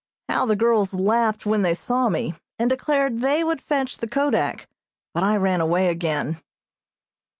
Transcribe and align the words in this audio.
How 0.29 0.47
the 0.47 0.55
girls 0.55 0.95
laughed 0.95 1.45
when 1.45 1.61
they 1.61 1.75
saw 1.75 2.09
me, 2.09 2.33
and 2.57 2.71
declared 2.71 3.19
they 3.21 3.43
would 3.43 3.61
fetch 3.61 3.99
the 3.99 4.07
kodak, 4.07 4.67
but 5.13 5.21
I 5.21 5.35
ran 5.35 5.61
away 5.61 5.89
again. 5.89 6.41